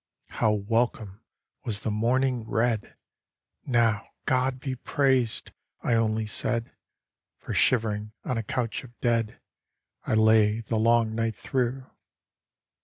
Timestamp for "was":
1.63-1.81